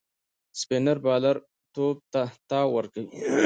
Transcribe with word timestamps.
سپينر 0.59 0.97
بالر 1.05 1.35
توپ 1.73 1.97
ته 2.13 2.21
تاو 2.49 2.67
ورکوي. 2.75 3.07